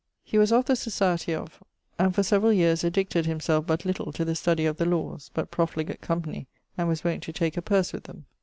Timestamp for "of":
0.51-0.65, 1.37-1.61, 4.65-4.77